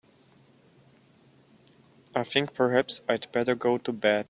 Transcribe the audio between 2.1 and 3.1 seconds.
I think perhaps